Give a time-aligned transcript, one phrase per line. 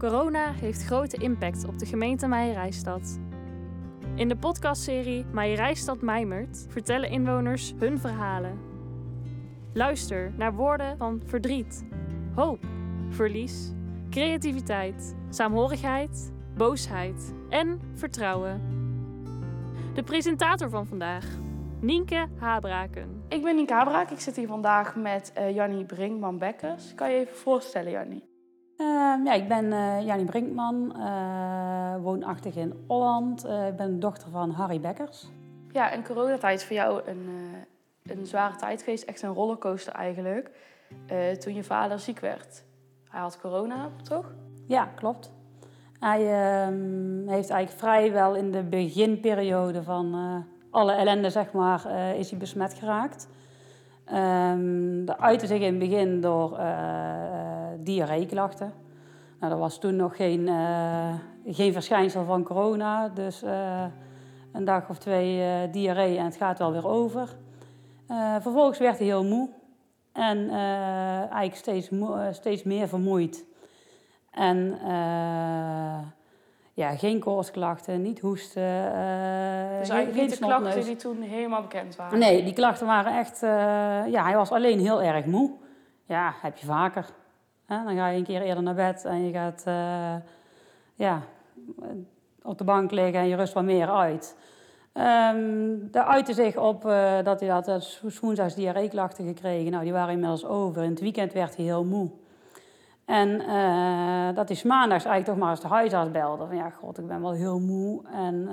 [0.00, 3.20] Corona heeft grote impact op de gemeente Meijerijstad.
[4.14, 8.58] In de podcastserie Meijerijstad Mijmert vertellen inwoners hun verhalen.
[9.72, 11.84] Luister naar woorden van verdriet,
[12.34, 12.58] hoop,
[13.08, 13.72] verlies,
[14.10, 18.60] creativiteit, saamhorigheid, boosheid en vertrouwen.
[19.94, 21.24] De presentator van vandaag,
[21.80, 23.22] Nienke Habraken.
[23.28, 24.10] Ik ben Nienke Habraak.
[24.10, 26.94] Ik zit hier vandaag met uh, Jannie Brinkman-Bekkers.
[26.94, 28.29] Kan je even voorstellen, Jannie?
[28.80, 28.86] Uh,
[29.24, 33.44] ja, ik ben uh, Jannie Brinkman, uh, woonachtig in Holland.
[33.44, 35.28] ik ben dochter van Harry Bekkers.
[35.72, 37.28] Ja, en coronatijd is voor jou een,
[38.02, 39.04] een zware tijd geweest.
[39.04, 40.50] Echt een rollercoaster eigenlijk.
[41.38, 42.64] toen je vader ziek werd.
[43.08, 44.32] Hij had corona, toch?
[44.66, 45.32] Ja, klopt.
[45.98, 50.14] Hij ehm, heeft eigenlijk vrijwel in de beginperiode van
[50.70, 53.28] alle ellende, zeg maar, is hij besmet geraakt.
[54.14, 56.58] Um, dat uitte zich in het begin door
[57.82, 58.72] diarreeklachten.
[59.40, 61.14] Nou, dat was toen nog geen, uh,
[61.46, 63.08] geen verschijnsel van corona.
[63.08, 63.84] Dus uh,
[64.52, 67.28] een dag of twee uh, diarree en het gaat wel weer over.
[68.40, 69.48] vervolgens werd hij heel moe.
[70.12, 71.90] En eigenlijk steeds,
[72.30, 73.44] steeds meer vermoeid.
[74.30, 74.78] En
[76.74, 78.62] ja, geen koortsklachten, niet hoesten.
[79.78, 82.18] dus eigenlijk geen niet de klachten die toen helemaal bekend waren?
[82.18, 83.40] Nee, die klachten waren echt...
[84.10, 85.50] ja, hij was alleen heel erg moe.
[86.04, 87.06] Ja, heb je vaker.
[87.70, 90.14] Dan ga je een keer eerder naar bed en je gaat uh,
[90.94, 91.22] ja,
[92.42, 94.36] op de bank liggen en je rust wat meer uit.
[94.94, 99.70] Um, dat uitte zich op uh, dat hij had woensdags diarreeklachten gekregen.
[99.70, 100.82] Nou, die waren inmiddels over.
[100.82, 102.10] In het weekend werd hij heel moe.
[103.04, 103.38] En
[104.34, 106.46] dat is maandags eigenlijk toch maar eens de huisarts belde.
[106.46, 108.02] Van ja, god, ik ben wel heel moe.
[108.12, 108.48] En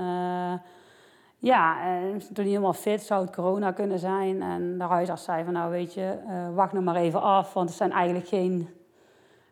[1.38, 4.42] ja, en toen hij helemaal fit zou het corona kunnen zijn.
[4.42, 6.18] En de huisarts zei van nou weet je,
[6.54, 7.54] wacht nog maar even af.
[7.54, 8.70] Want het zijn eigenlijk geen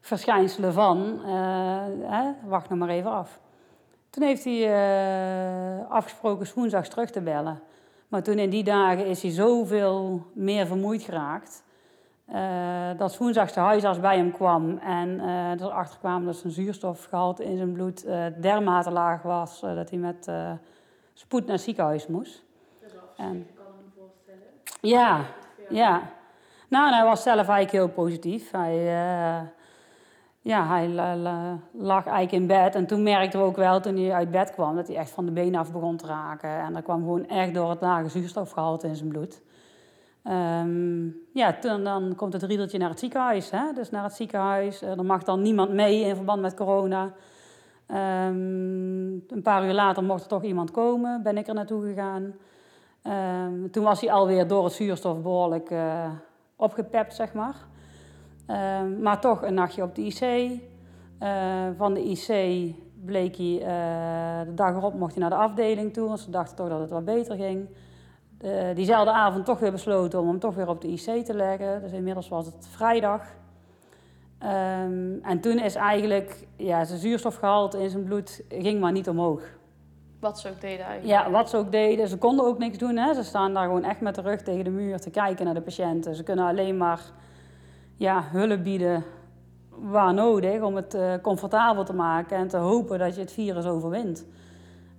[0.05, 1.31] verschijnselen van, uh,
[2.01, 3.39] hè, wacht nog maar even af.
[4.09, 4.59] Toen heeft hij
[5.79, 7.61] uh, afgesproken woensdags terug te bellen.
[8.07, 11.63] Maar toen in die dagen is hij zoveel meer vermoeid geraakt.
[12.29, 15.19] Uh, dat woensdags de huisarts bij hem kwam en
[15.59, 18.05] erachter kwam dat zijn zuurstofgehalte in zijn bloed
[18.41, 20.31] dermate laag was dat hij met
[21.13, 22.43] spoed naar het ziekenhuis moest.
[22.81, 24.47] Dat is en, kan ik me voorstellen.
[24.81, 25.21] Ja,
[25.69, 26.01] ja.
[26.67, 28.51] Nou, hij was zelf eigenlijk heel positief.
[28.51, 29.53] Hij,
[30.45, 30.87] ja, hij
[31.71, 32.75] lag eigenlijk in bed.
[32.75, 35.25] En toen merkten we ook wel, toen hij uit bed kwam, dat hij echt van
[35.25, 36.49] de benen af begon te raken.
[36.49, 39.41] En dat kwam gewoon echt door het lage zuurstofgehalte in zijn bloed.
[40.23, 43.51] Um, ja, toen, dan komt het riedeltje naar het ziekenhuis.
[43.51, 43.73] Hè?
[43.73, 44.81] Dus naar het ziekenhuis.
[44.81, 47.03] Eh, er mag dan niemand mee in verband met corona.
[47.87, 51.23] Um, een paar uur later mocht er toch iemand komen.
[51.23, 52.33] Ben ik er naartoe gegaan.
[53.47, 56.09] Um, toen was hij alweer door het zuurstof behoorlijk uh,
[56.55, 57.55] opgepept, zeg maar.
[58.47, 60.21] Ehm, maar toch een nachtje op de IC.
[61.21, 62.27] Uh, van de IC
[63.05, 66.55] bleek hij, uh, de dag erop mocht hij naar de afdeling toe, want ze dachten
[66.55, 67.67] toch dat het wat beter ging.
[68.75, 71.81] diezelfde avond toch weer besloten om hem toch weer op de IC te leggen.
[71.81, 73.21] Dus inmiddels was het vrijdag.
[74.43, 79.41] Um, en toen is eigenlijk ja, zijn zuurstofgehalte in zijn bloed ging maar niet omhoog.
[80.19, 81.23] Wat ze ook deden eigenlijk.
[81.23, 82.07] Ja, wat ze ook deden.
[82.07, 82.97] Ze konden ook niks doen.
[82.97, 83.13] Hè.
[83.13, 85.61] Ze staan daar gewoon echt met de rug tegen de muur te kijken naar de
[85.61, 86.15] patiënten.
[86.15, 87.01] Ze kunnen alleen maar
[87.97, 89.03] ja, hulp bieden
[89.69, 93.65] waar nodig om het uh, comfortabel te maken en te hopen dat je het virus
[93.65, 94.25] overwint.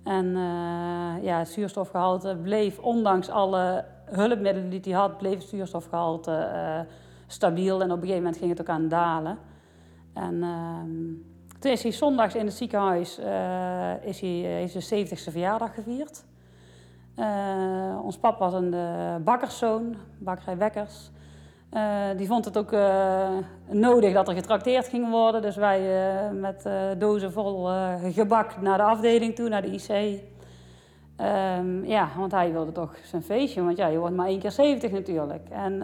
[0.03, 6.49] En uh, ja, het zuurstofgehalte bleef, ondanks alle hulpmiddelen die hij had, bleef het zuurstofgehalte
[6.53, 6.79] uh,
[7.27, 7.81] stabiel.
[7.81, 9.37] En op een gegeven moment ging het ook aan dalen.
[10.13, 13.19] En ehm, toen is hij zondags in het ziekenhuis,
[14.01, 16.23] is hij, zijn 70ste verjaardag gevierd.
[18.03, 18.75] ons pap was een
[19.23, 21.11] bakkerszoon, bakkerij Wekkers.
[21.73, 23.29] Uh, die vond het ook uh,
[23.69, 25.41] nodig dat er getrakteerd ging worden.
[25.41, 27.69] Dus wij uh, met dozen vol
[28.13, 30.21] gebak naar de afdeling toe, naar de IC.
[31.57, 33.63] Um, ja, want hij wilde toch zijn feestje.
[33.63, 35.49] Want ja, je wordt maar één keer 70 natuurlijk.
[35.49, 35.83] En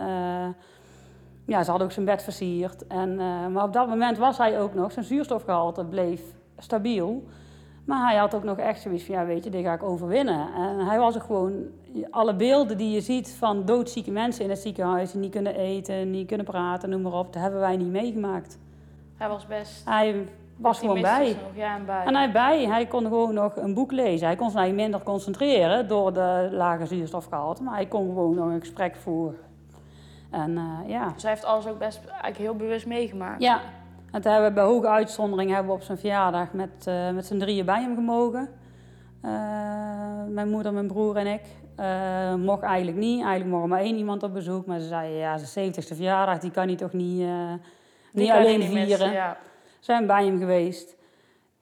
[1.45, 2.87] ja, ze had ook zijn bed versierd.
[2.87, 3.15] En,
[3.51, 6.21] maar op dat moment was hij ook nog, zijn zuurstofgehalte bleef
[6.57, 7.23] stabiel.
[7.85, 10.53] Maar hij had ook nog echt zoiets van, ja weet je, dit ga ik overwinnen.
[10.53, 11.53] En hij was ook gewoon,
[12.09, 15.11] alle beelden die je ziet van doodzieke mensen in het ziekenhuis...
[15.11, 18.59] die niet kunnen eten, niet kunnen praten, noem maar op, dat hebben wij niet meegemaakt.
[19.17, 19.85] Hij was best...
[19.85, 21.35] Hij was gewoon bij.
[21.53, 22.05] Ja, en bij.
[22.05, 24.27] En hij bij, hij kon gewoon nog een boek lezen.
[24.27, 27.63] Hij kon zich minder concentreren door de lage zuurstofgehalte.
[27.63, 29.39] Maar hij kon gewoon nog een gesprek voeren.
[30.29, 31.09] En uh, ja.
[31.13, 33.41] Dus hij heeft alles ook best eigenlijk heel bewust meegemaakt.
[33.41, 33.59] Ja,
[34.13, 37.25] en toen hebben we bij hoge uitzondering hebben we op zijn verjaardag met, uh, met
[37.25, 38.49] z'n drieën bij hem gemogen.
[39.25, 39.31] Uh,
[40.27, 41.41] mijn moeder, mijn broer en ik.
[41.79, 43.23] Uh, mocht eigenlijk niet.
[43.23, 44.65] Eigenlijk mocht maar één iemand op bezoek.
[44.65, 47.27] Maar ze zei, ja, zijn 70ste verjaardag, die kan hij toch niet,
[48.11, 49.11] niet alleen vieren.
[49.11, 49.37] ja.
[49.79, 50.95] Zijn bij hem geweest.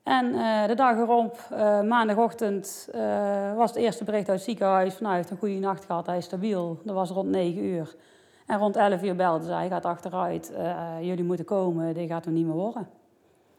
[0.04, 4.94] En eh, de dag erop, eh, maandagochtend, eh, was het eerste bericht uit het ziekenhuis.
[4.94, 6.80] Van, nou, hij heeft een goede nacht gehad, hij is stabiel.
[6.84, 7.96] Dat was rond 9 uur.
[8.52, 10.52] En rond 11 uur belde ze, hij gaat achteruit.
[10.54, 12.90] Eh, jullie moeten komen, dit gaat hem niet meer worden.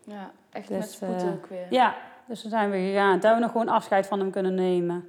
[0.05, 1.67] Ja, echt Dus, met spoed eh, ook weer.
[1.71, 1.95] Ja,
[2.27, 3.13] dus toen zijn we gegaan.
[3.13, 5.05] Toen hebben we nog gewoon afscheid van hem kunnen nemen.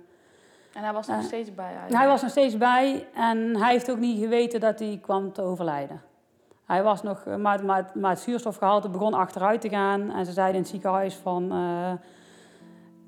[0.73, 1.95] En hij was er nog Eh, steeds bij eigenlijk.
[1.95, 5.41] Hij was nog steeds bij en hij heeft ook niet geweten dat hij kwam te
[5.41, 6.01] overlijden.
[6.65, 10.11] Hij was nog, maar, maar, maar het zuurstofgehalte begon achteruit te gaan.
[10.11, 11.53] En ze zeiden in het ziekenhuis van...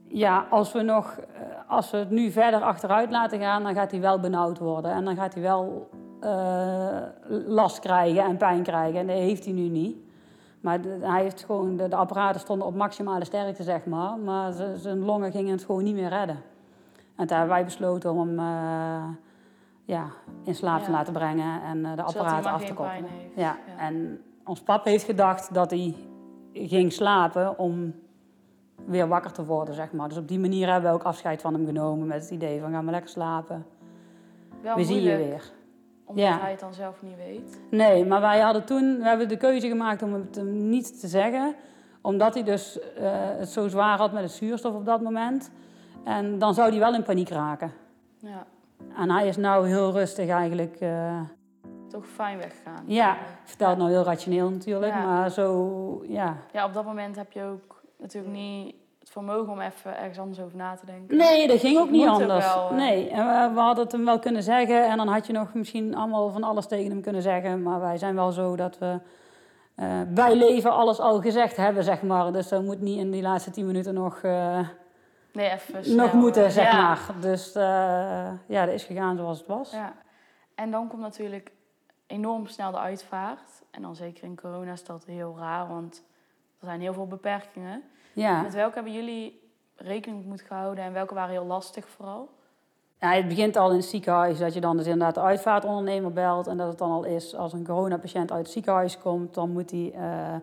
[0.07, 1.19] ja, als we, nog,
[1.68, 4.92] als we het nu verder achteruit laten gaan, dan gaat hij wel benauwd worden.
[4.92, 5.89] En dan gaat hij wel
[6.25, 7.01] eh,
[7.48, 9.00] last krijgen en pijn krijgen.
[9.00, 9.98] En dat heeft hij nu niet.
[10.62, 14.18] Maar de- hij heeft gewoon, de, de apparaten stonden op maximale sterkte, zeg maar.
[14.18, 16.38] Maar zijn longen gingen het gewoon niet meer redden.
[17.16, 19.04] En toen hebben wij besloten om hem eh,
[19.83, 20.06] ja,
[20.44, 23.10] in slaap te laten brengen en eh, de apparaten af te koppelen.
[23.36, 23.42] Ja.
[23.42, 23.57] Ja.
[23.83, 25.95] en ons pap heeft gedacht dat hij
[26.54, 27.94] ging slapen om
[28.86, 30.07] weer wakker te worden, zeg maar.
[30.07, 32.72] Dus op die manier hebben we ook afscheid van hem genomen met het idee van
[32.72, 33.66] ga maar lekker slapen.
[34.62, 35.51] Wel we zien je weer.
[36.06, 36.40] Omdat Ja.
[36.40, 37.60] hij het dan zelf niet weet.
[37.72, 41.07] Nee, maar wij hadden toen, we hebben de keuze gemaakt om het hem niet te
[41.07, 41.56] zeggen.
[42.02, 45.52] Omdat hij dus eh, het zo zwaar had met het zuurstof op dat moment.
[46.04, 47.72] En dan zou hij wel in paniek raken.
[48.18, 48.46] Ja,
[48.98, 50.75] En hij is nou heel rustig eigenlijk.
[50.80, 51.19] eh,
[51.90, 52.84] toch fijn weggegaan.
[52.86, 54.94] ja, ik vertel het nou heel rationeel natuurlijk.
[54.94, 55.06] Ja.
[55.06, 56.36] Maar zo, ja.
[56.51, 58.75] Ja, op dat moment heb je ook natuurlijk niet
[59.16, 61.18] vermogen om even ergens anders over na te denken.
[61.18, 62.54] Nee, dat ging ook niet anders.
[62.54, 62.76] wel, eh.
[62.76, 64.90] Nee, en we, we hadden het hem wel kunnen zeggen.
[64.90, 67.64] En dan had je nog misschien allemaal van alles tegen hem kunnen zeggen.
[67.64, 69.00] Maar wij zijn wel zo dat we
[69.76, 72.32] eh, bij leven alles al gezegd hebben, zeg maar.
[72.32, 74.60] Dus dat moet niet in die laatste tien minuten nog, eh,
[75.34, 76.82] Nee, even nog moeten, zeg ja.
[76.82, 77.00] maar.
[77.20, 77.54] Dus
[78.48, 79.72] ja, dat is gegaan zoals het was.
[79.72, 79.94] Ja.
[80.56, 81.52] En dan komt natuurlijk
[82.08, 83.64] enorm snel de uitvaart.
[83.72, 86.04] En dan zeker in corona is dat heel raar, want
[86.60, 87.84] er zijn heel veel beperkingen.
[88.16, 88.42] Ja.
[88.42, 89.40] Met welke hebben jullie
[89.76, 92.30] rekening moeten gehouden en welke waren heel lastig vooral?
[93.00, 96.48] Ja, het begint al in het ziekenhuis, dat je dan dus inderdaad de uitvaartondernemer belt.
[96.48, 99.72] En dat het dan al is, als een coronapatiënt uit het ziekenhuis komt, dan moet
[99.72, 100.36] hij eh,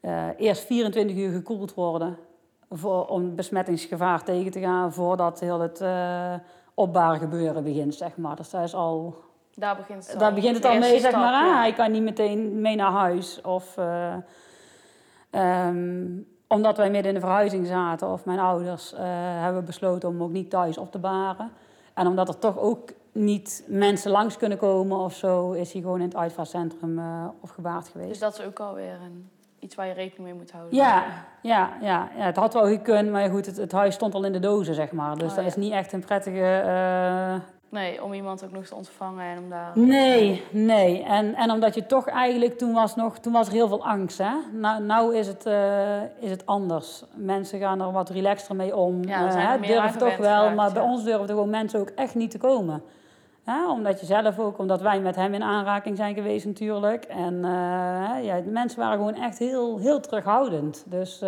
[0.00, 2.16] eh, eerst 24 uur gekoeld worden.
[2.70, 5.82] Voor, om besmettingsgevaar tegen te gaan voordat heel het
[6.74, 8.36] opbaren gebeuren begint, zeg maar.
[8.36, 9.16] Dus dat is al,
[9.54, 10.20] Daar begint het al.
[10.20, 11.32] daar begint het al mee, zeg maar.
[11.32, 11.58] ja.
[11.58, 13.40] Hij kan niet meteen mee naar huis.
[13.40, 14.14] Of, eh,
[15.30, 16.06] ehm,
[16.54, 19.00] omdat wij midden in de verhuizing zaten, of mijn ouders, eh,
[19.40, 21.50] hebben we besloten om ook niet thuis op te baren.
[21.94, 26.00] En omdat er toch ook niet mensen langs kunnen komen of zo, is hij gewoon
[26.00, 28.08] in het uitvaartcentrum eh opgebaard geweest.
[28.08, 29.28] Dus dat is ook alweer een,
[29.58, 30.76] iets waar je rekening mee moet houden.
[30.76, 31.04] Ja,
[31.42, 34.32] ja, ja, ja, het had wel gekund, maar goed, het, het huis stond al in
[34.32, 35.14] de dozen, zeg maar.
[35.18, 35.50] Dus Oh, dat ja.
[35.50, 36.62] is niet echt een prettige...
[37.74, 39.70] Nee, om iemand ook nog te ontvangen en om daar...
[39.74, 41.02] Nee, nee.
[41.02, 44.18] En, en omdat je toch eigenlijk, toen was, nog, toen was er heel veel angst.
[44.18, 44.32] Hè?
[44.52, 47.04] Nou, nou is, het, eh, is het anders.
[47.14, 49.04] Mensen gaan er wat relaxter mee om.
[49.04, 52.14] Ja, Eh, hè, durven toch wel, geraakt, maar bij ons durfden gewoon mensen ook echt
[52.14, 52.82] niet te komen.
[53.44, 53.68] Hè?
[53.70, 57.04] Omdat je zelf ook, omdat wij met hem in aanraking zijn geweest natuurlijk.
[57.04, 60.84] En eh, ja, de mensen waren gewoon echt heel, heel terughoudend.
[60.86, 61.22] Dus...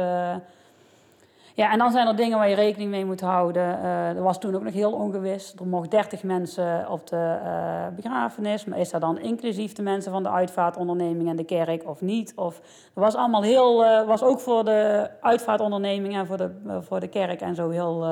[1.56, 3.82] ja, en dan zijn er dingen waar je rekening mee moet houden.
[3.82, 5.54] Eh er was toen ook nog heel ongewis.
[5.58, 8.64] Er mochten 30 mensen op de eh, begrafenis.
[8.64, 12.32] Maar is dat dan inclusief de mensen van de uitvaartonderneming en de kerk of niet?
[12.34, 12.60] Of,
[12.92, 17.40] was allemaal heel, eh, was ook voor de uitvaartonderneming en voor de, voor de kerk
[17.40, 18.06] en zo heel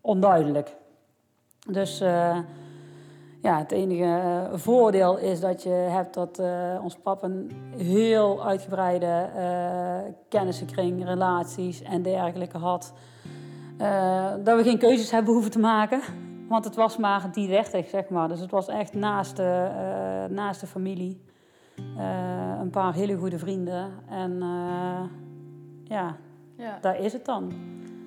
[0.00, 0.76] onduidelijk.
[1.66, 2.02] Dus
[3.48, 8.44] ja, het enige eh, voordeel is dat je hebt dat eh, ons pap een heel
[8.46, 12.92] uitgebreide eh kennissenkring, relaties en dergelijke had.
[14.42, 16.00] Dat we geen keuzes hebben hoeven te maken.
[16.48, 18.28] Want het was maar die 30, zeg maar.
[18.28, 19.68] Dus het was echt naast de,
[20.30, 21.20] naast de familie.
[22.60, 23.90] Een paar hele goede vrienden.
[24.08, 24.38] En
[25.84, 26.16] ja,
[26.56, 26.78] Ja.
[26.80, 27.52] daar is het dan.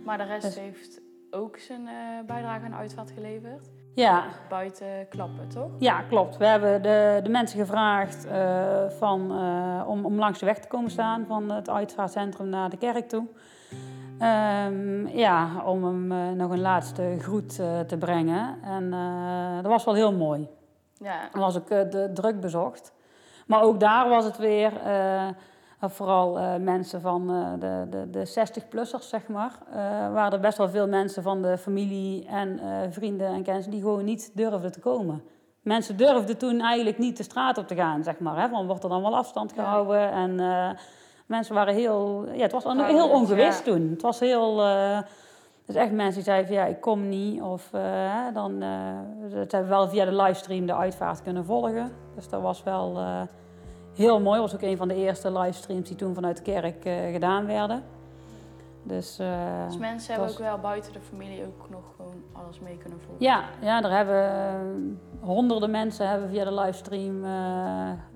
[0.05, 1.81] Maar de rest Dus- heeft ook zijn
[2.25, 3.69] bijdrage aan de uitvaart geleverd.
[3.95, 5.71] Ja, Buiten klappen, toch?
[5.79, 6.38] Ja, klopt.
[6.38, 10.67] We hebben de, de mensen gevraagd eh, van, eh, om, om langs de weg te
[10.67, 13.25] komen staan van het uitvaartcentrum naar de kerk toe.
[14.19, 17.55] Ehm, ja, om hem eh, nog een laatste groet
[17.88, 18.57] te brengen.
[18.63, 18.89] En
[19.62, 20.50] dat was wel heel mooi.
[21.01, 21.21] Ja.
[21.31, 22.93] Dat was ook eh, de, druk bezocht.
[23.48, 24.71] Maar ook daar was het weer,
[25.89, 29.51] vooral eh, mensen van eh, de, de, de 60-plussers, zeg maar.
[29.69, 29.75] eh,
[30.13, 32.59] waren er best wel veel mensen van de familie en
[32.89, 35.23] vrienden en kennissen die gewoon niet durfden te komen.
[35.61, 38.41] Mensen durfden toen eigenlijk niet de straat op te gaan, zeg maar.
[38.41, 38.50] Hè?
[38.50, 39.63] Want wordt er dan wel afstand Ja.
[39.63, 40.35] gehouden en
[41.25, 42.25] mensen waren heel...
[42.33, 43.63] Ja, het was heel ongewis ja.
[43.63, 43.89] toen.
[43.89, 44.55] Het was heel...
[45.65, 47.41] dus echt mensen die zeiden van ja, ik kom niet.
[47.41, 47.69] Of
[48.33, 48.59] dan,
[49.29, 51.91] dat hebben we wel via de livestream de uitvaart kunnen volgen.
[52.15, 53.00] Dus dat was wel
[53.95, 54.39] heel mooi.
[54.39, 57.45] Dat was ook een van de eerste livestreams die toen vanuit de kerk eh, gedaan
[57.45, 57.83] werden.
[58.83, 62.60] Dus, eh, Dus mensen hebben was- ook wel buiten de familie ook nog gewoon alles
[62.60, 63.25] mee kunnen volgen.
[63.25, 67.21] Ja, ja, daar hebben eh, honderden mensen hebben via de livestream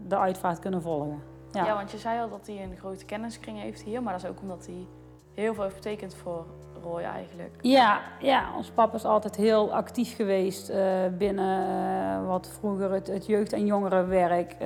[0.08, 1.22] de uitvaart kunnen volgen.
[1.52, 1.66] Ja.
[1.66, 1.76] Ja.
[1.76, 4.42] want je zei al dat hij een grote kenniskring heeft hier, maar dat is ook
[4.42, 4.88] omdat hij
[5.34, 6.46] heel veel heeft betekend voor
[6.94, 7.52] Eigenlijk.
[7.62, 10.80] Ja, ja, ons papa is altijd heel actief geweest eh,
[11.18, 14.58] binnen eh, wat vroeger het, het jeugd- en jongerenwerk, eh,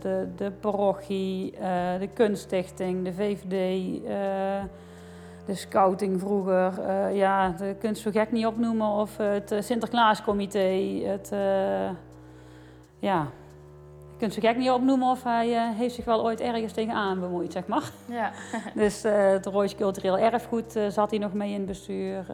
[0.00, 1.54] de, de parochie,
[1.98, 4.00] de kunststichting, de VVD,
[5.46, 6.72] de scouting vroeger.
[7.12, 8.88] ja, de kun je het zo gek niet opnoemen.
[8.88, 11.32] Of het Sinterklaascomité, het...
[12.98, 13.26] ja,
[14.18, 17.20] je kunt zo gek niet opnoemen of hij eh, heeft zich wel ooit ergens tegenaan
[17.20, 17.90] bemoeid, zeg maar.
[18.08, 18.30] Ja,
[18.74, 22.24] Dus eh het Roois Cultureel Erfgoed eh, zat hij nog mee in het bestuur.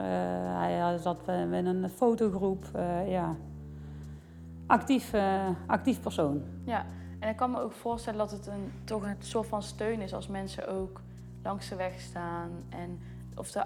[0.59, 2.65] Hij zat met een fotogroep.
[3.09, 3.35] ja.
[4.67, 5.13] actief,
[5.67, 6.43] actief persoon.
[6.65, 6.85] ja.
[7.21, 10.15] En ik kan me ook voorstellen dat het een, toch een soort van steun is
[10.15, 11.01] als mensen ook
[11.43, 12.99] langs de weg staan en
[13.37, 13.65] of de,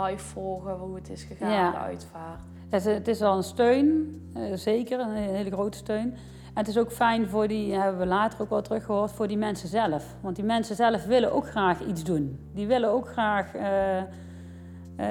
[0.00, 1.70] live volgen hoe het is gegaan, Ja.
[1.70, 2.40] de uitvaart.
[2.68, 4.20] Het, het is wel een steun,
[4.54, 6.14] zeker, een hele grote steun.
[6.58, 9.36] En het is ook fijn voor die, hebben we later ook wel teruggehoord, voor die
[9.36, 10.16] mensen zelf.
[10.20, 12.38] Want die mensen zelf willen ook graag iets doen.
[12.54, 14.06] Die willen ook graag eh, eh,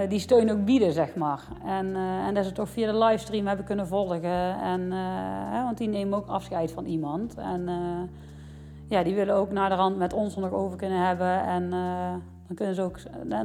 [0.10, 1.42] die steun ook bieden, zeg maar.
[1.66, 4.60] En, eh, en dat ze het ook via de livestream hebben kunnen volgen.
[4.62, 4.98] En, eh,
[5.52, 7.36] hè, want die nemen ook afscheid van iemand.
[7.36, 7.76] En eh,
[8.88, 11.44] ja, die willen ook naar de rand met ons er nog over kunnen hebben.
[11.44, 12.14] En eh,
[12.48, 12.98] dan, kunnen ze ook,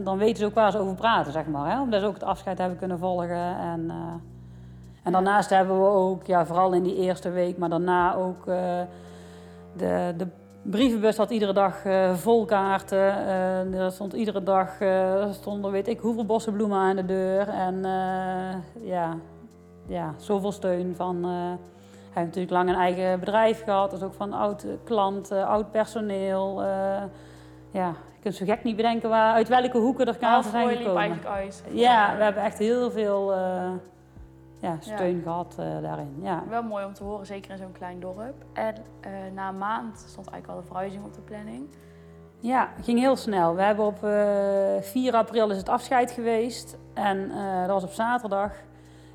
[0.04, 1.70] dan weten ze ook waar ze over praten, zeg maar.
[1.70, 1.80] Hè?
[1.80, 3.58] Omdat ze ook het afscheid hebben kunnen volgen.
[3.58, 3.96] En, eh,
[5.02, 8.80] en daarnaast hebben we ook, ja, vooral in die eerste week, maar daarna ook eh,
[9.76, 10.26] de, de
[10.62, 13.26] brievenbus had iedere dag eh, vol kaarten.
[13.26, 14.70] Eh, er stond iedere dag
[15.30, 17.48] stonden weet ik hoeveel bossen bloemen aan de deur.
[17.48, 17.82] En
[18.82, 19.16] ja,
[19.86, 21.24] ja, zoveel steun van.
[21.24, 21.58] hij
[22.22, 26.62] heeft natuurlijk lang een eigen bedrijf gehad, dus ook van oud klanten, oud personeel.
[27.70, 30.96] ja, je kunt zo gek niet bedenken waar, uit welke hoeken er kaarten zijn gekomen.
[30.96, 31.64] eigenlijk uit.
[31.70, 33.32] Ja, we hebben echt heel veel
[34.62, 36.16] ja, steun gehad eh, daarin.
[36.20, 36.42] Ja.
[36.48, 38.44] Wel mooi om te horen, zeker in zo'n klein dorp.
[38.52, 41.68] En eh, na een maand stond eigenlijk al de verhuizing op de planning.
[42.38, 43.54] ja, ging heel snel.
[43.54, 47.92] We hebben op eh 4 april is het afscheid geweest en eh, dat was op
[47.92, 48.52] zaterdag.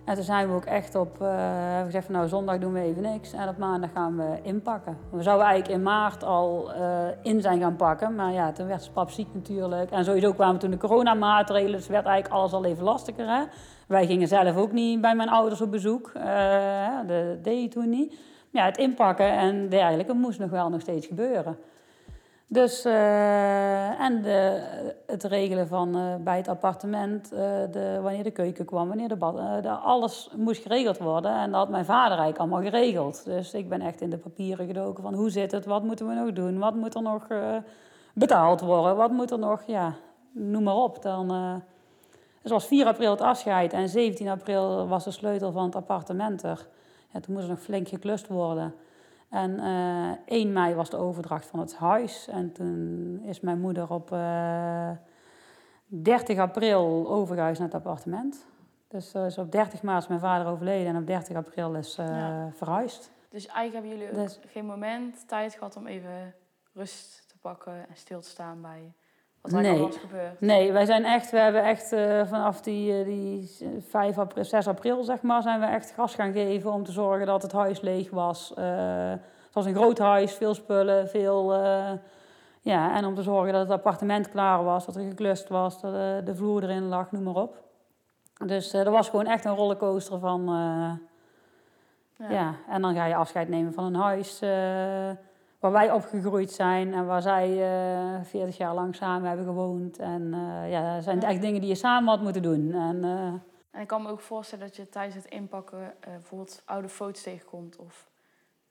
[0.08, 2.74] En toen zijn we ook echt op, eh, hebben we gezegd van nou zondag doen
[2.74, 4.98] we even niks en op maandag gaan we inpakken.
[5.10, 8.90] We zouden eigenlijk in maart al eh, in zijn gaan pakken, maar ja, toen werd
[8.94, 9.92] pap ziek natuurlijk.
[9.92, 13.28] En sowieso kwamen toen de coronamaatregelen, dus werd eigenlijk alles al even lastiger.
[13.28, 13.44] Hè?
[13.88, 17.90] Wij gingen zelf ook niet bij mijn ouders op bezoek, eh, dat deed je toen
[17.90, 18.16] niet.
[18.50, 21.58] Ja, het inpakken en dergelijke moest nog wel nog steeds gebeuren.
[22.48, 24.62] Dus, eh, en de,
[25.06, 29.66] het regelen van eh, bij het appartement, de, wanneer de keuken kwam, wanneer de bad,
[29.84, 31.32] alles moest geregeld worden.
[31.32, 33.26] En dat had mijn vader eigenlijk allemaal geregeld.
[33.26, 36.14] Dus ik ben echt in de papieren gedoken van hoe zit het, wat moeten we
[36.14, 37.28] nog doen, wat moet er nog
[38.14, 39.94] betaald worden, wat moet er nog, ja,
[40.32, 41.02] noem maar op.
[41.02, 41.62] Dan,
[42.48, 45.76] eh, het was 4 april het afscheid en 17 april was de sleutel van het
[45.76, 46.68] appartement er.
[47.10, 48.74] Ja, toen moest er nog flink geklust worden.
[49.30, 52.28] En eh 1 mei was de overdracht van het huis.
[52.28, 54.90] En toen is mijn moeder op eh
[55.88, 58.46] 30 april overgehuisd naar het appartement.
[58.88, 61.98] Dus eh, is op 30 maart is mijn vader overleden en op 30 april is
[61.98, 62.50] eh, Ja.
[62.54, 63.12] verhuisd.
[63.30, 66.34] Dus eigenlijk hebben jullie Dus- geen moment tijd gehad om even
[66.74, 68.94] rust te pakken en stil te staan bij
[69.52, 69.82] wat er Nee.
[69.82, 70.42] was gebeurd.
[70.42, 73.50] Nee, wij zijn echt, we hebben echt eh, vanaf die, eh, die
[73.90, 77.26] 5 april, 6 april zeg maar, zijn we echt gas gaan geven om te zorgen
[77.26, 78.54] dat het huis leeg was.
[78.54, 78.64] Eh,
[79.46, 81.54] het was een groot huis, veel spullen, veel,
[82.62, 85.94] ja, en om te zorgen dat het appartement klaar was, dat er geklust was, dat
[86.26, 87.64] de vloer erin lag, noem maar op.
[88.46, 90.44] Dus dat was gewoon echt een rollercoaster van,
[92.18, 92.30] Ja.
[92.30, 92.54] ja.
[92.70, 94.42] en dan ga je afscheid nemen van een huis
[95.60, 99.98] waar wij opgegroeid zijn en waar zij eh 40 jaar lang samen hebben gewoond.
[100.00, 102.74] En eh, ja, dat zijn echt dingen die je samen had moeten doen.
[102.74, 103.34] En, eh,
[103.72, 107.24] En ik kan me ook voorstellen dat je tijdens het inpakken eh, bijvoorbeeld oude foto's
[107.24, 108.10] tegenkomt of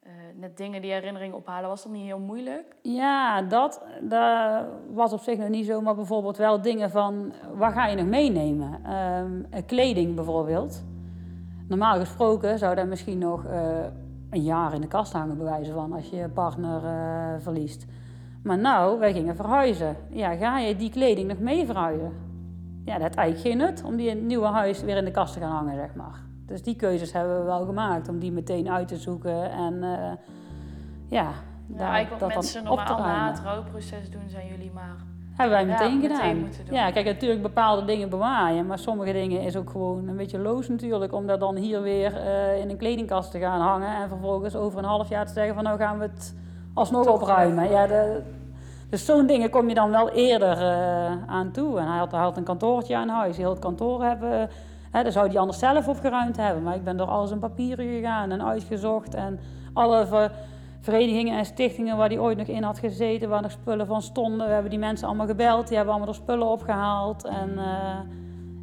[0.00, 1.68] eh, net dingen die herinneringen ophalen.
[1.68, 2.76] Was dat niet heel moeilijk?
[2.82, 7.72] ja, dat, dat was op zich nog niet zo, maar bijvoorbeeld wel dingen van waar
[7.72, 8.80] ga je nog meenemen?
[8.84, 10.84] Ehm, eh, kleding bijvoorbeeld.
[11.68, 13.84] Normaal gesproken zou dat misschien nog eh,
[14.36, 17.86] een jaar in de kast hangen, bij wijze van, als je je partner eh, verliest.
[18.42, 19.96] Maar nou, wij gingen verhuizen.
[20.10, 22.12] Ja, ga je die kleding nog mee verhuizen?
[22.84, 25.10] Ja, dat heeft eigenlijk geen nut om die in het nieuwe huis weer in de
[25.10, 26.20] kast te gaan hangen, zeg maar.
[26.46, 30.12] Dus die keuzes hebben we wel gemaakt om die meteen uit te zoeken en eh,
[31.08, 31.32] ja,
[31.66, 34.96] Ja, daar, eigenlijk wat dat mensen normaal na het rouwproces doen, zijn jullie maar...
[35.36, 36.48] Hebben wij meteen gedaan.
[36.70, 40.68] Ja, kijk, natuurlijk bepaalde dingen bewaaien, maar sommige dingen is ook gewoon een beetje loos
[40.68, 44.56] natuurlijk, om dat dan hier weer eh, in een kledingkast te gaan hangen en vervolgens
[44.56, 46.34] over een half jaar te zeggen van nou gaan we het
[46.74, 47.70] alsnog Toch opruimen.
[47.70, 48.22] Ja, de,
[48.90, 51.78] Dus zo'n dingen kom je dan wel eerder eh, aan toe.
[51.78, 53.36] En hij had, hij had een kantoortje aan huis.
[53.36, 54.48] Heel het kantoor hebben,
[54.90, 56.62] hè, daar zou hij anders zelf opgeruimd hebben.
[56.62, 59.14] Maar ik ben door alles in papieren gegaan en uitgezocht.
[59.14, 59.40] En
[59.72, 60.06] alle
[60.92, 64.46] verenigingen en stichtingen waar hij ooit nog in had gezeten, waar nog spullen van stonden.
[64.46, 65.66] We hebben die mensen allemaal gebeld.
[65.68, 67.24] Die hebben allemaal er spullen opgehaald.
[67.24, 67.98] En, eh,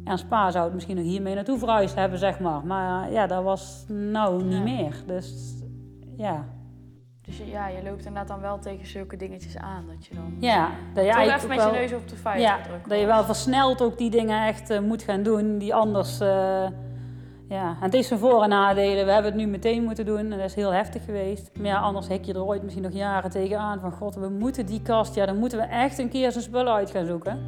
[0.04, 2.66] en Spa zou het misschien nog hiermee naartoe verhuisd hebben, zeg maar.
[2.66, 4.62] Maar ja, dat was nou niet Ja.
[4.62, 4.94] meer.
[5.06, 5.54] Dus
[6.16, 6.44] ja.
[7.22, 9.84] Dus ja, je loopt inderdaad dan wel tegen zulke dingetjes aan.
[9.88, 12.60] Dat je dan Ja, dat even met ook je wel- neus op de feiten Ja,
[12.62, 12.88] drukt.
[12.88, 16.20] dat je wel versneld ook die dingen echt eh, moet gaan doen die anders.
[16.20, 16.66] eh,
[17.48, 19.04] ja, en het is zijn voor- en nadelen.
[19.04, 21.50] We hebben het nu meteen moeten doen en dat is heel heftig geweest.
[21.56, 24.66] Maar ja, anders hek je er ooit misschien nog jaren tegenaan van god, we moeten
[24.66, 27.38] die kast, ja, dan moeten we echt een keer zijn spullen uit gaan zoeken.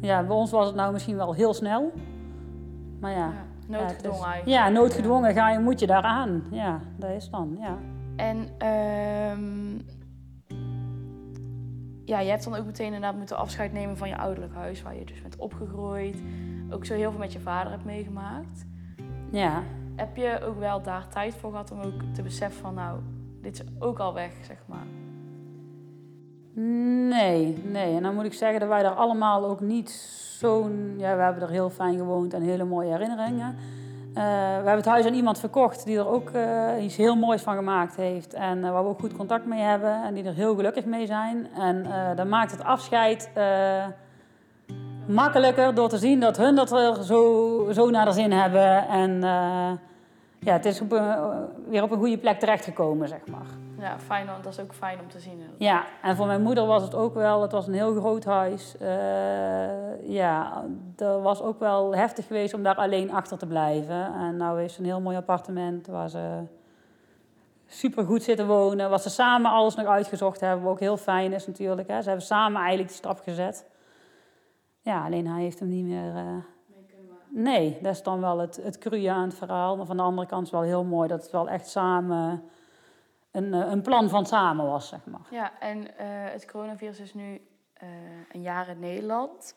[0.00, 1.92] Ja, bij ons was het nou misschien wel heel snel.
[3.00, 3.16] Maar ja.
[3.16, 3.32] Ja,
[3.68, 4.46] ja, noodgedwongen is- eigenlijk.
[4.58, 6.42] Ja, noodgedwongen ga je, moet je daaraan.
[6.50, 7.76] Ja, dat is dan, ja.
[8.16, 9.74] En ehm,
[12.04, 14.96] ja, je hebt dan ook meteen inderdaad moeten afscheid nemen van je ouderlijk huis, waar
[14.98, 16.22] je dus bent opgegroeid.
[16.70, 18.66] Ook zo heel veel met je vader hebt meegemaakt.
[19.36, 19.62] Ja,
[19.96, 22.98] Heb je ook wel daar tijd voor gehad om ook te beseffen van, nou,
[23.42, 24.86] dit is ook al weg, zeg maar.
[27.08, 27.96] Nee, nee.
[27.96, 29.90] En dan moet ik zeggen dat wij daar allemaal ook niet
[30.38, 30.94] zo'n...
[30.98, 33.56] Ja, we hebben er heel fijn gewoond en hele mooie herinneringen.
[34.14, 37.42] Eh, we hebben het huis aan iemand verkocht die er ook eh, iets heel moois
[37.42, 38.34] van gemaakt heeft.
[38.34, 41.06] En eh, waar we ook goed contact mee hebben en die er heel gelukkig mee
[41.06, 41.48] zijn.
[41.58, 43.30] En dat maakt het afscheid
[45.06, 48.88] makkelijker door te zien dat hun dat er zo, zo naar de zin hebben.
[48.88, 49.70] En eh,
[50.40, 53.46] ja, het is op een- weer op een goede plek terechtgekomen, zeg maar.
[53.78, 55.42] Ja, fijn, want dat is ook fijn om te zien.
[55.58, 58.74] Ja, en voor mijn moeder was het ook wel, het was een heel groot huis.
[58.78, 58.88] Eh,
[60.08, 60.64] ja,
[60.96, 64.12] dat was ook wel heftig geweest om daar alleen achter te blijven.
[64.14, 66.38] En nou heeft ze een heel mooi appartement waar ze
[67.66, 68.90] super goed zitten wonen.
[68.90, 71.88] Wat ze samen alles nog uitgezocht hebben, wat ook heel fijn is natuurlijk.
[71.88, 72.00] Hè.
[72.02, 73.66] Ze hebben samen eigenlijk die stap gezet.
[74.86, 76.16] Ja, alleen hij heeft hem niet meer...
[76.16, 76.36] eh,
[77.28, 79.76] Nee, dat is dan wel het, het cruie aan het verhaal.
[79.76, 82.42] Maar van de andere kant is het wel heel mooi dat het wel echt samen...
[83.30, 85.26] Een, eh, een plan van samen was, zeg maar.
[85.30, 87.40] Ja, en eh, het coronavirus is nu
[88.32, 89.54] een jaar in Nederland.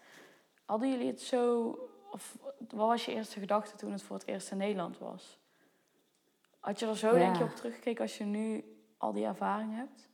[0.66, 1.70] Hadden jullie het zo,
[2.12, 5.40] of wat was je eerste gedachte toen het voor het eerst in Nederland was?
[6.60, 7.18] Had je er zo, Ja.
[7.18, 8.64] denk je, op teruggekeken als je nu
[8.98, 10.09] al die ervaring hebt?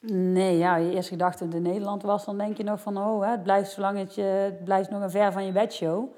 [0.00, 3.42] Nee, ja, je eerste gedachte in Nederland was, dan denk je nog van, oh, het
[3.42, 6.08] blijft zolang het, het blijft nog een ver van je bedshow.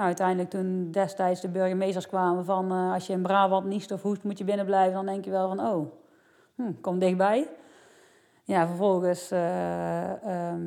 [0.00, 4.24] Uiteindelijk toen destijds de burgemeesters kwamen van, eh, als je in Brabant niest of hoest,
[4.24, 5.92] moet je binnen blijven, dan denk je wel van, oh,
[6.56, 7.48] hm, dichtbij.
[8.44, 10.60] Ja, vervolgens eh, ehm,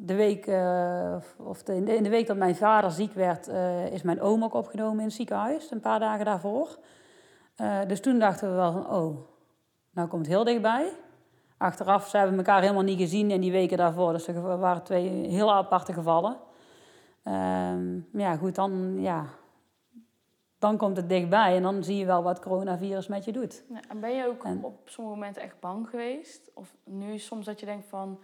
[0.00, 3.48] de week, eh, of de, in, de, week dat mijn vader ziek werd,
[3.92, 6.78] is mijn oom ook opgenomen in het ziekenhuis, een paar dagen daarvoor.
[7.86, 9.16] Dus toen dachten we wel van, oh,
[9.90, 10.92] nou komt het heel dichtbij.
[11.62, 14.12] Achteraf ze hebben we elkaar helemaal niet gezien in die weken daarvoor.
[14.12, 16.36] Dus er waren twee heel aparte gevallen.
[17.22, 19.24] Ehm, ja, goed, dan, ja,
[20.58, 23.64] dan komt het dichtbij en dan zie je wel wat coronavirus met je doet.
[23.68, 26.50] Ja, en ben je ook En- op sommige momenten echt bang geweest?
[26.54, 28.18] Of nu soms dat je denkt van,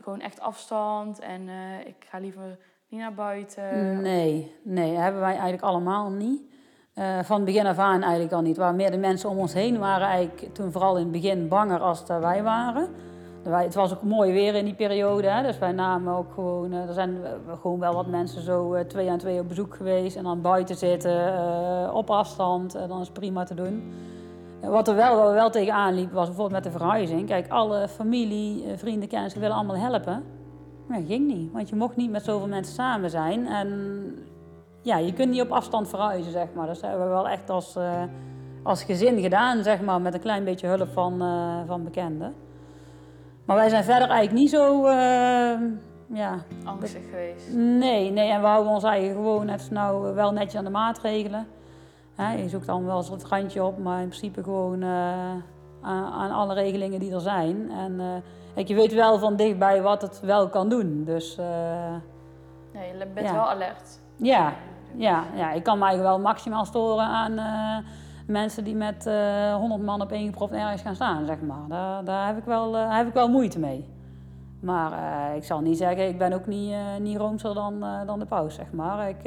[0.00, 4.00] gewoon echt afstand en eh, ik ga liever niet naar buiten?
[4.02, 6.54] Nee, nee, hebben wij eigenlijk allemaal niet.
[6.96, 8.56] Eh, van begin af aan eigenlijk al niet.
[8.56, 11.80] Waar meer de mensen om ons heen waren eigenlijk toen vooral in het begin banger
[11.80, 12.88] als dat wij waren.
[13.42, 16.72] Het was ook mooi weer in die periode, hè, dus wij namen ook gewoon...
[16.72, 17.18] eh, er zijn
[17.60, 20.16] gewoon wel wat mensen zo eh, twee aan twee op bezoek geweest...
[20.16, 23.92] en dan buiten zitten, op afstand, eh, dan is prima te doen.
[24.60, 27.26] Wat er wel, wel tegenaan liep, was bijvoorbeeld met de verhuizing.
[27.26, 30.22] Kijk, alle familie, vrienden, kennissen willen allemaal helpen.
[30.86, 33.46] Maar dat ging niet, want je mocht niet met zoveel mensen samen zijn.
[33.46, 33.68] En
[34.86, 36.66] ja, je kunt niet op afstand verhuizen, zeg maar.
[36.66, 38.02] Dus dat hebben we wel echt als, eh,
[38.62, 42.34] als gezin gedaan, zeg maar, met een klein beetje hulp van, eh, van bekenden.
[43.44, 45.60] Maar wij zijn verder eigenlijk niet zo, eh,
[46.06, 47.52] ja, Angstig geweest?
[47.54, 51.46] Nee, nee, en we houden ons eigen gewoon net nou wel netjes aan de maatregelen.
[52.14, 55.42] Hè, je zoekt dan wel eens het randje op, maar in principe gewoon aan,
[56.12, 57.70] aan alle regelingen die er zijn.
[58.54, 61.04] En je weet wel van dichtbij wat het wel kan doen.
[61.04, 61.34] Dus
[62.72, 63.34] Ja, je bent Ja.
[63.34, 64.00] wel alert.
[64.16, 64.52] ja,
[64.96, 67.88] ja, ja, ik kan eigenlijk wel maximaal storen aan eh,
[68.26, 71.68] mensen die met eh 100 man op één gepropt ergens gaan staan, zeg maar.
[71.68, 73.84] Daar, daar heb, ik wel, eh, heb ik wel moeite mee.
[74.60, 74.92] Maar
[75.36, 78.72] ik zal niet zeggen, ik ben ook niet, niet roomser dan, dan de paus, zeg
[78.72, 79.08] maar.
[79.08, 79.22] Ik,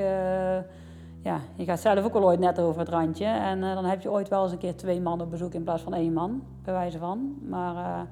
[1.22, 3.26] ja, je gaat zelf ook al ooit net over het randje.
[3.26, 5.84] En dan heb je ooit wel eens een keer twee man op bezoek in plaats
[5.84, 7.36] van één man, bij wijze van.
[7.50, 8.08] Maar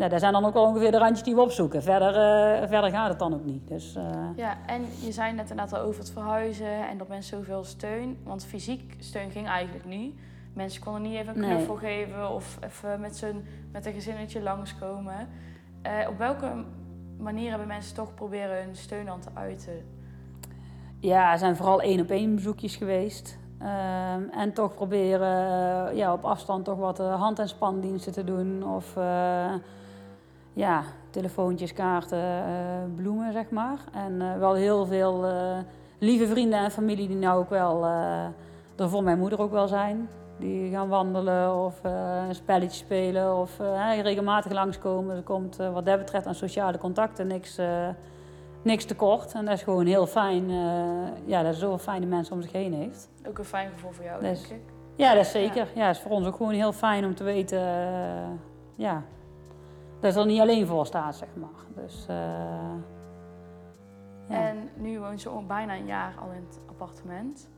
[0.00, 1.82] ja, dat zijn dan ook wel ongeveer de randjes die we opzoeken.
[1.82, 3.68] Verder, eh, verder gaat het dan ook niet.
[3.68, 4.04] Dus, eh,
[4.36, 8.18] Ja, en je zei net inderdaad al over het verhuizen en dat mensen zoveel steun.
[8.24, 10.14] Want fysiek steun ging eigenlijk niet.
[10.52, 11.50] Mensen konden niet even een Nee.
[11.54, 13.24] knuffel geven of even met,
[13.72, 15.28] met een gezinnetje langskomen.
[15.82, 16.64] eh, op welke
[17.18, 19.72] manier hebben mensen toch proberen hun steun aan te uiten?
[20.98, 23.38] Ja, er zijn vooral één op één bezoekjes geweest.
[23.58, 28.64] Ehm, en toch proberen ja, op afstand toch wat hand- en spandiensten te doen.
[28.74, 28.96] Of
[30.52, 33.78] ja, telefoontjes, kaarten, eh, bloemen, zeg maar.
[33.92, 35.58] En eh, wel heel veel eh,
[35.98, 37.84] lieve vrienden en familie die nou ook wel
[38.76, 40.08] er voor mijn moeder ook wel zijn.
[40.38, 43.58] Die gaan wandelen of een spelletje spelen of
[44.02, 45.16] regelmatig langskomen.
[45.16, 47.58] Er komt wat dat betreft aan sociale contacten niks,
[48.62, 49.32] niks tekort.
[49.32, 50.50] En dat is gewoon heel fijn.
[51.24, 53.08] ja, dat is zoveel fijne mensen om zich heen heeft.
[53.28, 54.60] Ook een fijn gevoel voor jou, denk ik.
[54.96, 55.68] Ja, dat is zeker.
[55.74, 57.60] Ja, het is voor ons ook gewoon heel fijn om te weten
[58.76, 59.02] ja,
[60.00, 61.84] dat ze er niet alleen voor staat, zeg maar.
[61.84, 62.16] Dus, eh,
[64.28, 64.48] ja.
[64.48, 67.48] En nu woont ze al bijna een jaar al in het appartement.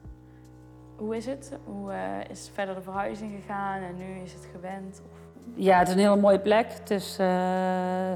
[0.96, 1.58] Hoe is het?
[1.64, 5.02] Hoe eh, is verder de verhuizing gegaan en nu is het gewend?
[5.04, 5.18] Of...
[5.54, 6.72] Ja, het is een hele mooie plek.
[6.72, 7.26] Het is, eh,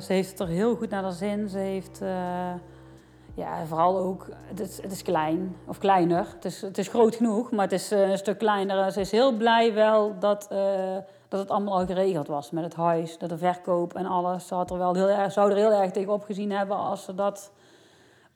[0.00, 1.48] ze heeft het er heel goed naar haar zin.
[1.48, 1.98] Ze heeft,
[3.34, 6.26] ja, vooral ook, het is, het is klein, of kleiner.
[6.34, 8.92] Het is, het is groot genoeg, maar het is een stuk kleiner.
[8.92, 10.48] Ze is heel blij wel dat,
[11.28, 14.46] dat het allemaal al geregeld was met het huis, dat de verkoop en alles.
[14.46, 17.14] Ze had er wel heel erg, zou er heel erg tegen opgezien hebben als ze
[17.14, 17.52] dat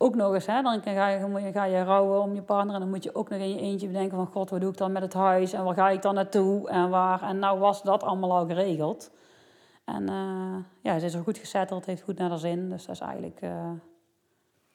[0.02, 2.90] ook nog eens, hè, dan ga je, ga je rouwen om je partner en dan
[2.90, 5.02] moet je ook nog in je eentje bedenken van god, wat doe ik dan met
[5.02, 7.22] het huis en waar ga ik dan naartoe en waar.
[7.22, 9.10] En nou was dat allemaal al geregeld.
[9.84, 12.94] En eh, ja, ze is er goed gezetteld, heeft goed naar haar zin, dus dat
[12.94, 13.70] is eigenlijk eh,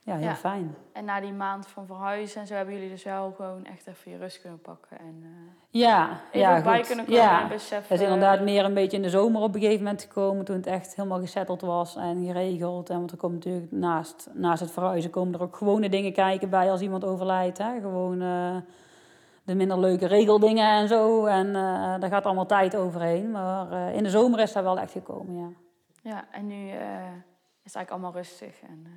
[0.05, 0.35] ja, heel Ja.
[0.35, 0.75] fijn.
[0.93, 4.11] En na die maand van verhuizen en zo hebben jullie dus wel gewoon echt even
[4.11, 4.99] je rust kunnen pakken.
[4.99, 5.29] En eh,
[5.69, 6.87] Ja, even ja, bij goed.
[6.87, 7.41] kunnen komen Ja.
[7.41, 7.87] en beseffen.
[7.95, 10.55] Het is inderdaad meer een beetje in de zomer op een gegeven moment gekomen, toen
[10.55, 12.89] het echt helemaal gezetteld was en geregeld.
[12.89, 16.49] En want er komt natuurlijk naast, naast het verhuizen komen er ook gewone dingen kijken
[16.49, 17.57] bij als iemand overlijdt.
[17.57, 17.79] Hè?
[17.79, 18.55] Gewoon eh,
[19.43, 21.25] de minder leuke regeldingen en zo.
[21.25, 21.53] En eh,
[21.99, 23.31] daar gaat allemaal tijd overheen.
[23.31, 25.47] Maar eh, in de zomer is dat wel echt gekomen, ja.
[26.11, 26.77] Ja, en nu eh,
[27.63, 28.61] is het eigenlijk allemaal rustig.
[28.61, 28.91] En, eh,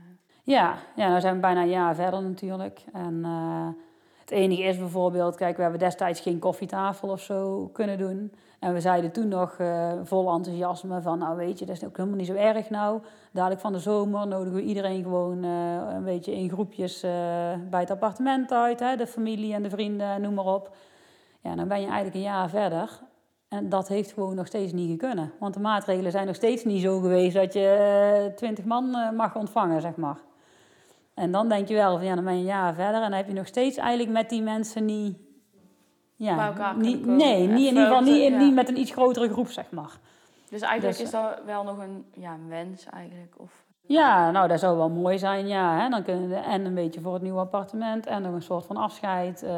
[0.48, 2.84] Ja, ja, nou zijn we bijna een jaar verder natuurlijk.
[2.92, 3.68] En eh,
[4.20, 8.32] het enige is bijvoorbeeld, kijk, we hebben destijds geen koffietafel of zo kunnen doen.
[8.58, 11.96] En we zeiden toen nog eh, vol enthousiasme van, nou weet je, dat is ook
[11.96, 13.00] helemaal niet zo erg nou.
[13.32, 17.00] Dadelijk van de zomer nodigen we iedereen gewoon eh, een beetje in groepjes
[17.70, 18.80] bij het appartement uit.
[18.80, 20.76] Hè, de familie en de vrienden, noem maar op.
[21.40, 23.00] Ja, dan ben je eigenlijk een jaar verder.
[23.48, 25.32] En dat heeft gewoon nog steeds niet gekunnen.
[25.38, 29.80] Want de maatregelen zijn nog steeds niet zo geweest dat je twintig man mag ontvangen,
[29.80, 30.26] zeg maar.
[31.18, 33.12] En dan denk je wel van ja, dan ben je een jaar verder en dan
[33.12, 35.16] heb je nog steeds eigenlijk met die mensen niet.
[36.16, 37.16] Ja, Bij elkaar kunnen niet, komen.
[37.16, 38.38] nee, niet, in ieder geval niet, ja.
[38.38, 39.98] niet met een iets grotere groep, zeg maar.
[40.50, 43.35] dus eigenlijk Dus, is dat wel nog een, ja, wens eigenlijk.
[43.37, 45.78] Of, Ja, nou dat zou wel mooi zijn, ja.
[45.81, 45.88] Hè?
[45.88, 48.76] Dan kunnen we en een beetje voor het nieuwe appartement en nog een soort van
[48.76, 49.42] afscheid.
[49.42, 49.50] eh,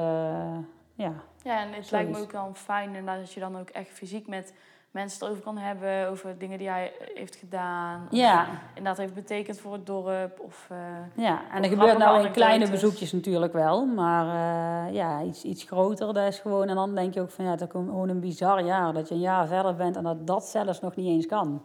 [0.95, 1.13] ja.
[1.43, 1.91] ja, en het Zoiets.
[1.91, 4.55] lijkt me ook dan fijn inderdaad dat je dan ook echt fysiek met
[4.91, 6.09] mensen erover kan hebben.
[6.09, 8.07] Over dingen die hij heeft gedaan.
[8.11, 10.41] Ja, inderdaad heeft betekend voor het dorp.
[10.41, 15.23] Of, eh, ja, en er gebeurt nou in kleine bezoekjes natuurlijk wel, maar eh, ja,
[15.23, 17.67] iets, iets groter, dat is gewoon, en dan denk je ook van ja, het is
[17.67, 20.81] ook gewoon een bizar jaar, dat je een jaar verder bent en dat dat zelfs
[20.81, 21.63] nog niet eens kan.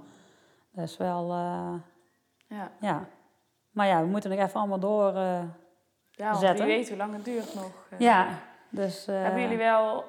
[0.71, 1.73] Dat is wel, eh,
[2.47, 2.71] ja.
[2.79, 3.07] ja.
[3.71, 5.13] Maar ja, we moeten nog even allemaal door.
[5.13, 5.49] ja,
[6.17, 6.65] want Zetten.
[6.65, 7.71] wie weet hoe lang het duurt nog.
[7.97, 8.27] ja,
[8.69, 9.05] dus...
[9.05, 10.03] Hebben jullie wel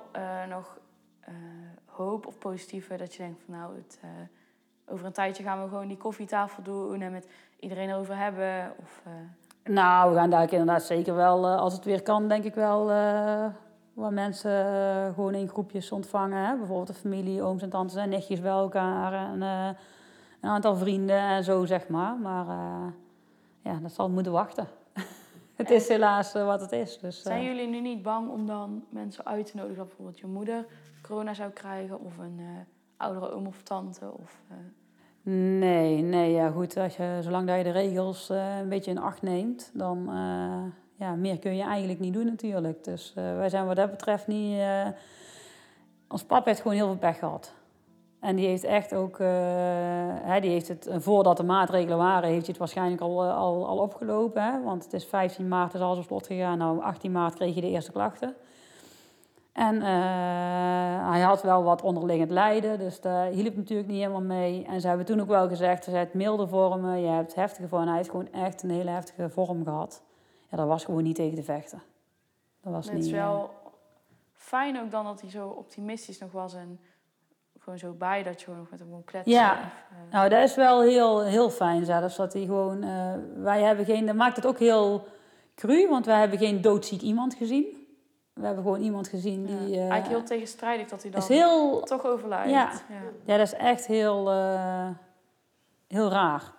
[0.48, 0.78] nog
[1.96, 4.08] hoop of positieve dat je denkt van nou, het, eh,
[4.92, 7.28] over een tijdje gaan we gewoon die koffietafel doen en met
[7.60, 8.72] iedereen erover hebben?
[8.82, 12.44] Of, eh, Nou, we gaan daar inderdaad zeker wel, eh, als het weer kan, denk
[12.44, 12.86] ik wel,
[13.92, 14.52] waar mensen
[15.14, 16.46] gewoon in groepjes ontvangen.
[16.46, 16.56] Hè?
[16.56, 19.12] Bijvoorbeeld de familie, ooms en tantes en nichtjes bij elkaar.
[19.12, 19.40] En
[20.40, 22.16] een aantal vrienden en zo, zeg maar.
[22.16, 22.46] Maar
[23.62, 24.68] ja, dat zal moeten wachten.
[25.56, 26.98] het is helaas wat het is.
[26.98, 30.66] Dus, zijn jullie nu niet bang om dan mensen uit te nodigen bijvoorbeeld je moeder
[31.06, 32.46] corona zou krijgen of een eh,
[32.96, 34.12] oudere oom of tante?
[34.12, 34.56] Of, eh,
[35.58, 36.76] Nee, nee, ja goed.
[36.76, 40.04] Als je, zolang dat je de regels eh, een beetje in acht neemt, dan
[40.96, 42.84] ja, meer kun je eigenlijk niet doen natuurlijk.
[42.84, 44.60] Dus wij zijn wat dat betreft niet...
[46.08, 47.54] ons pap heeft gewoon heel veel pech gehad.
[48.26, 49.26] En die heeft echt ook, eh,
[50.22, 53.78] hè, die heeft het, voordat de maatregelen waren, heeft hij het waarschijnlijk al, al, al
[53.78, 54.42] opgelopen.
[54.42, 54.62] Hè?
[54.62, 56.58] Want het is 15 maart, is alles op slot gegaan.
[56.58, 58.34] Nou, 18 maart kreeg je de eerste klachten.
[59.56, 64.64] En eh, hij had wel wat onderliggend lijden, dus daar hielp natuurlijk niet helemaal mee.
[64.64, 67.88] En ze hebben toen ook wel gezegd, ze het milde vormen, je hebt heftige vormen.
[67.88, 70.02] Hij heeft gewoon echt een hele heftige vorm gehad.
[70.50, 71.82] Ja, dat was gewoon niet tegen te vechten.
[72.60, 73.04] Dat was het niet...
[73.04, 73.50] is eh, wel
[74.32, 76.80] fijn ook dan dat hij zo optimistisch nog was en
[77.58, 79.32] gewoon zo bij dat je gewoon nog met hem kon kletsen.
[79.32, 79.52] Ja.
[79.52, 82.16] Of, eh, Nou, dat is wel heel, heel fijn zelfs.
[82.16, 82.80] Dat hij gewoon,
[83.42, 85.06] wij hebben geen, dat maakt het ook heel
[85.54, 87.85] cru, want wij hebben geen doodziek iemand gezien.
[88.36, 89.74] We hebben gewoon iemand gezien die...
[89.74, 92.50] eh, Eigenlijk heel tegenstrijdig dat hij dan is heel, toch overlijdt.
[92.50, 92.70] Ja.
[92.88, 92.96] Ja.
[93.24, 94.88] ja, dat is echt heel, eh,
[95.88, 96.52] heel raar.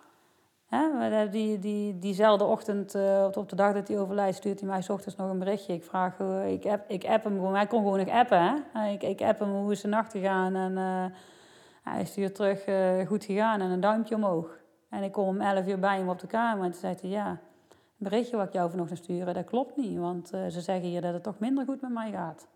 [0.66, 1.28] Hè?
[1.28, 4.88] Die, die, diezelfde ochtend, eh, op de- dag dat hij overlijdt, stuurt hij mij 's
[4.88, 5.72] ochtends nog een berichtje.
[5.72, 8.40] Ik vraag, eh, ik, app, ik app hem gewoon, hij kon gewoon nog appen.
[8.42, 8.54] Hè?
[8.74, 11.04] Eh, Ik, ik app hem hoe is de nacht gegaan en eh,
[11.92, 14.50] hij stuurt terug, eh, goed gegaan en een duimpje omhoog.
[14.90, 17.10] En ik kom om 11 uur bij hem op de kamer en toen zei hij,
[17.10, 17.38] ja,
[17.98, 19.98] berichtje wat ik jou vanochtend sturen, dat klopt niet.
[19.98, 22.48] Want eh, ze zeggen hier dat het toch minder goed met mij gaat.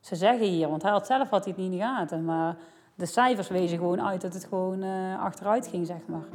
[0.00, 2.56] Ze zeggen hier, want hij had zelf had het niet in de gaten, maar
[2.94, 6.26] de cijfers wezen gewoon uit dat het gewoon eh, achteruit ging, zeg maar.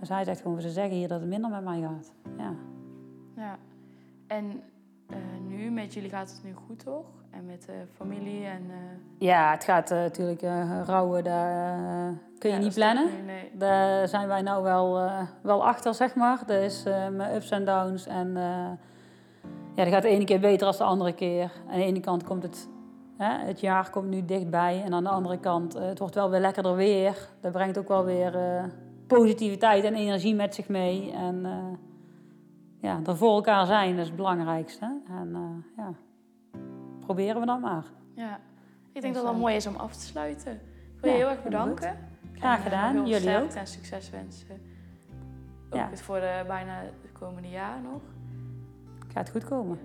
[0.00, 2.12] Dus hij zegt gewoon, ze zeggen hier dat het minder met mij gaat.
[2.38, 2.54] Ja,
[3.36, 3.58] Ja.
[4.26, 4.62] En
[5.12, 7.04] eh, nu, met jullie gaat het nu goed, toch?
[7.30, 8.62] En met de familie en...
[8.70, 8.76] eh,
[9.18, 10.42] ja het gaat eh, natuurlijk
[10.86, 11.76] rouwen, daar
[12.38, 13.06] kun je ja, niet is plannen.
[13.16, 13.50] nu- nee.
[13.54, 15.10] Daar zijn wij nou wel,
[15.42, 16.38] wel achter, zeg maar.
[16.46, 18.06] Dus eh met ups en downs.
[18.06, 18.32] En
[19.74, 21.52] ja, dat gaat de ene keer beter dan de andere keer.
[21.70, 22.68] Aan de ene kant komt het,
[23.16, 24.82] hè, het jaar komt nu dichtbij.
[24.84, 27.28] En aan de andere kant, het wordt wel weer lekkerder weer.
[27.40, 28.32] Dat brengt ook wel weer
[29.06, 31.12] positiviteit en energie met zich mee.
[31.12, 31.46] En
[32.82, 35.00] ja, er voor elkaar zijn, is het belangrijkste.
[35.08, 35.92] En eh, ja,
[37.00, 37.84] proberen we dan maar.
[38.14, 38.40] Ja.
[38.92, 40.52] Ik denk Dus, dat het wel eh, mooi is om af te sluiten.
[40.52, 41.96] Ik wil je ja, heel erg bedanken.
[42.34, 43.50] Graag En, eh, gedaan, jullie ook.
[43.50, 44.60] en succes wensen.
[45.70, 45.88] Ook Ja.
[45.96, 48.00] voor de bijna het komende jaar nog.
[49.12, 49.78] Gaat goed komen.